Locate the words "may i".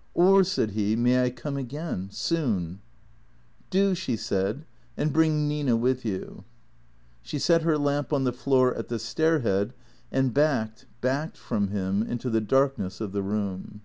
0.96-1.30